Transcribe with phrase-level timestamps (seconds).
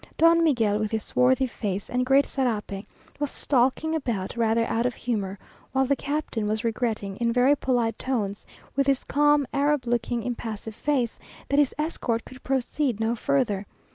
[0.17, 2.87] Don Miguel, with his swarthy face, and great sarape,
[3.19, 5.37] was stalking about, rather out of humour,
[5.73, 10.73] while the captain was regretting, in very polite tones, with his calm, Arab looking, impassive
[10.73, 11.19] face,
[11.49, 13.67] that his escort could proceed no further.